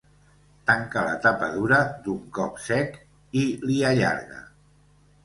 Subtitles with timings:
[0.69, 2.97] Tanca la tapa dura d'un cop sec
[3.43, 4.41] i li allarga.